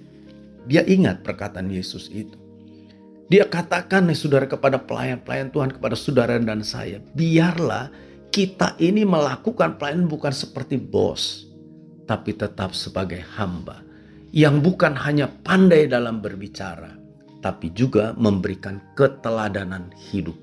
[0.70, 2.38] dia ingat perkataan Yesus itu.
[3.28, 7.92] Dia katakan nih saudara kepada pelayan-pelayan Tuhan, kepada saudara dan saya, biarlah
[8.32, 11.48] kita ini melakukan pelayanan bukan seperti bos,
[12.08, 13.84] tapi tetap sebagai hamba
[14.32, 16.97] yang bukan hanya pandai dalam berbicara,
[17.48, 20.36] tapi juga memberikan keteladanan hidup.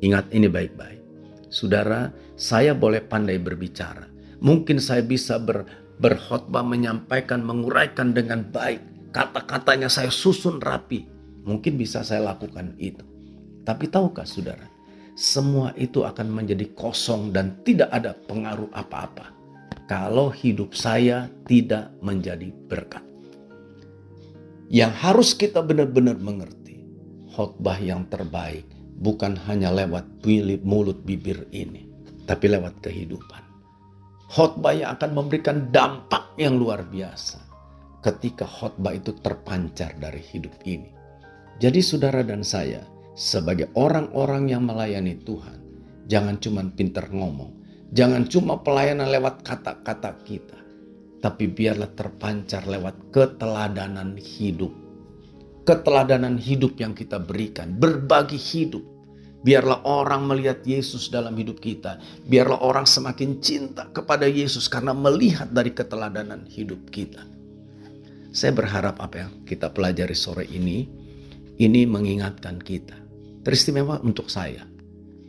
[0.00, 1.04] Ingat ini baik-baik.
[1.52, 4.08] Saudara, saya boleh pandai berbicara.
[4.40, 5.68] Mungkin saya bisa ber,
[6.00, 9.12] berkhotbah menyampaikan, menguraikan dengan baik.
[9.12, 11.04] Kata-katanya saya susun rapi.
[11.44, 13.04] Mungkin bisa saya lakukan itu.
[13.68, 14.64] Tapi tahukah saudara,
[15.12, 19.28] semua itu akan menjadi kosong dan tidak ada pengaruh apa-apa.
[19.84, 23.09] Kalau hidup saya tidak menjadi berkat.
[24.70, 26.86] Yang harus kita benar-benar mengerti,
[27.34, 28.70] khotbah yang terbaik
[29.02, 30.06] bukan hanya lewat
[30.62, 31.90] mulut bibir ini,
[32.22, 33.42] tapi lewat kehidupan.
[34.30, 37.42] Khotbah yang akan memberikan dampak yang luar biasa
[37.98, 40.94] ketika khotbah itu terpancar dari hidup ini.
[41.58, 42.86] Jadi saudara dan saya,
[43.18, 45.58] sebagai orang-orang yang melayani Tuhan,
[46.06, 47.58] jangan cuma pinter ngomong,
[47.90, 50.59] jangan cuma pelayanan lewat kata-kata kita,
[51.20, 54.72] tapi biarlah terpancar lewat keteladanan hidup.
[55.68, 58.82] Keteladanan hidup yang kita berikan, berbagi hidup.
[59.40, 62.00] Biarlah orang melihat Yesus dalam hidup kita.
[62.28, 67.24] Biarlah orang semakin cinta kepada Yesus karena melihat dari keteladanan hidup kita.
[68.32, 70.88] Saya berharap apa yang kita pelajari sore ini,
[71.56, 72.96] ini mengingatkan kita.
[73.40, 74.64] Teristimewa untuk saya.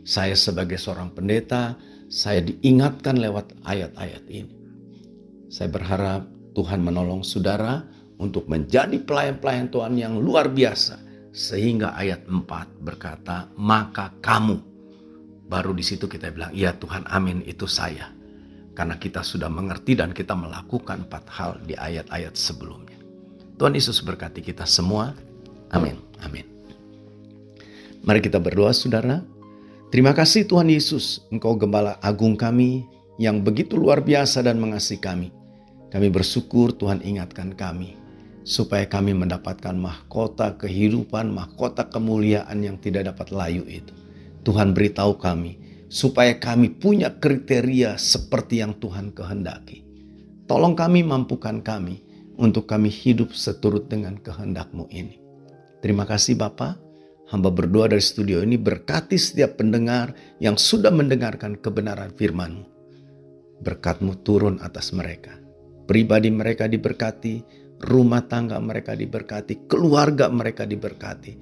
[0.04, 1.76] Saya sebagai seorang pendeta,
[2.12, 4.61] saya diingatkan lewat ayat-ayat ini
[5.52, 6.24] saya berharap
[6.56, 7.84] Tuhan menolong saudara
[8.16, 10.96] untuk menjadi pelayan-pelayan Tuhan yang luar biasa.
[11.28, 14.56] Sehingga ayat 4 berkata, maka kamu.
[15.44, 18.08] Baru di situ kita bilang, iya Tuhan amin itu saya.
[18.72, 22.96] Karena kita sudah mengerti dan kita melakukan empat hal di ayat-ayat sebelumnya.
[23.60, 25.12] Tuhan Yesus berkati kita semua.
[25.68, 26.00] Amin.
[26.24, 26.48] Amin.
[28.00, 29.20] Mari kita berdoa saudara.
[29.92, 32.88] Terima kasih Tuhan Yesus, Engkau gembala agung kami
[33.20, 35.41] yang begitu luar biasa dan mengasihi kami.
[35.92, 38.00] Kami bersyukur Tuhan ingatkan kami
[38.48, 43.92] supaya kami mendapatkan mahkota kehidupan, mahkota kemuliaan yang tidak dapat layu itu.
[44.40, 45.60] Tuhan beritahu kami
[45.92, 49.84] supaya kami punya kriteria seperti yang Tuhan kehendaki.
[50.48, 52.00] Tolong kami mampukan kami
[52.40, 55.20] untuk kami hidup seturut dengan kehendakmu ini.
[55.84, 56.80] Terima kasih Bapak.
[57.28, 62.64] Hamba berdoa dari studio ini berkati setiap pendengar yang sudah mendengarkan kebenaran firman-Mu.
[63.60, 65.41] Berkatmu turun atas mereka
[65.92, 67.44] pribadi mereka diberkati,
[67.84, 71.36] rumah tangga mereka diberkati, keluarga mereka diberkati,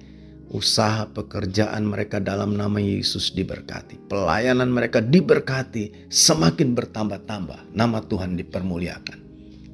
[0.51, 9.17] usaha pekerjaan mereka dalam nama Yesus diberkati, pelayanan mereka diberkati, semakin bertambah-tambah, nama Tuhan dipermuliakan.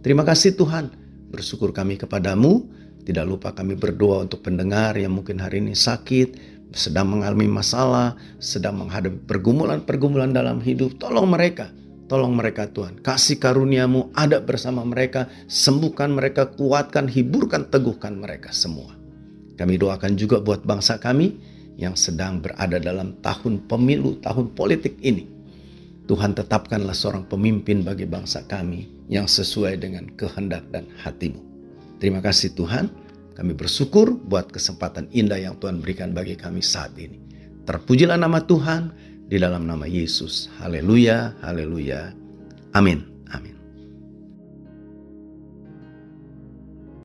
[0.05, 0.93] Terima kasih Tuhan,
[1.33, 2.69] bersyukur kami kepadamu,
[3.01, 6.37] tidak lupa kami berdoa untuk pendengar yang mungkin hari ini sakit,
[6.77, 11.73] sedang mengalami masalah, sedang menghadapi pergumulan-pergumulan dalam hidup, tolong mereka
[12.07, 18.95] Tolong mereka Tuhan, kasih karuniamu ada bersama mereka, sembuhkan mereka, kuatkan, hiburkan, teguhkan mereka semua.
[19.59, 21.35] Kami doakan juga buat bangsa kami
[21.75, 25.27] yang sedang berada dalam tahun pemilu, tahun politik ini.
[26.07, 31.43] Tuhan tetapkanlah seorang pemimpin bagi bangsa kami yang sesuai dengan kehendak dan hatimu.
[31.99, 32.87] Terima kasih Tuhan,
[33.35, 37.19] kami bersyukur buat kesempatan indah yang Tuhan berikan bagi kami saat ini.
[37.67, 40.47] Terpujilah nama Tuhan, di dalam nama Yesus.
[40.59, 42.15] Haleluya, haleluya.
[42.71, 43.16] Amin.